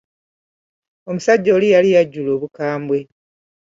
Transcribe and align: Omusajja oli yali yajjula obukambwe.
Omusajja 1.09 1.49
oli 1.57 1.67
yali 1.73 1.89
yajjula 1.95 2.29
obukambwe. 2.33 2.97